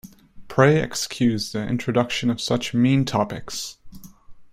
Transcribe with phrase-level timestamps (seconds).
[0.47, 3.77] Pray excuse the introduction of such mean topics.